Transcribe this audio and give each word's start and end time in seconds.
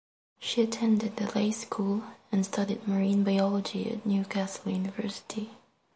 She 0.39 0.63
attended 0.63 1.15
The 1.17 1.31
Leys 1.37 1.59
School, 1.59 2.01
and 2.31 2.43
studied 2.43 2.87
Marine 2.87 3.23
Biology 3.23 3.87
at 3.91 4.03
Newcastle 4.03 4.71
University. 4.71 5.51